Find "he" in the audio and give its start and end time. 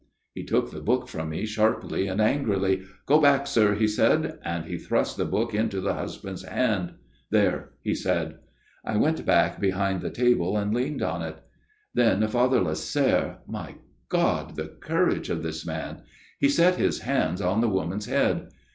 0.33-0.43, 3.75-3.85, 4.65-4.75, 7.83-7.93, 16.39-16.49